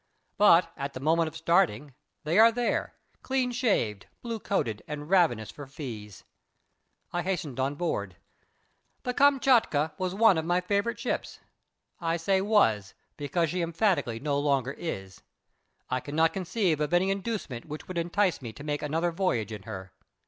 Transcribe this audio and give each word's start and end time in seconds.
But, 0.39 0.71
at 0.77 0.93
the 0.93 0.99
moment 0.99 1.27
of 1.27 1.37
starting, 1.37 1.93
they 2.23 2.39
are 2.39 2.51
there, 2.51 2.95
clean 3.21 3.51
shaved, 3.51 4.07
blue 4.23 4.39
coated, 4.39 4.81
and 4.87 5.07
ravenous 5.07 5.51
for 5.51 5.67
fees. 5.67 6.23
I 7.13 7.21
hastened 7.21 7.59
on 7.59 7.75
board. 7.75 8.15
The 9.03 9.13
Kamtschatka 9.13 9.93
was 9.99 10.15
one 10.15 10.39
of 10.39 10.45
my 10.45 10.59
favourite 10.59 10.97
ships. 10.97 11.39
I 11.99 12.17
say 12.17 12.41
was, 12.41 12.95
because 13.15 13.51
she 13.51 13.61
emphatically 13.61 14.19
no 14.19 14.39
longer 14.39 14.71
is. 14.71 15.21
I 15.87 15.99
cannot 15.99 16.33
conceive 16.33 16.81
of 16.81 16.95
any 16.95 17.11
inducement 17.11 17.65
which 17.65 17.85
could 17.85 17.99
entice 17.99 18.41
me 18.41 18.51
to 18.53 18.63
make 18.63 18.81
another 18.81 19.11
voyage 19.11 19.51
in 19.51 19.61
her. 19.69 19.91